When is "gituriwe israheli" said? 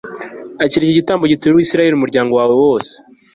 1.31-1.95